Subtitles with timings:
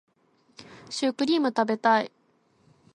[0.89, 2.11] シュークリーム食べたい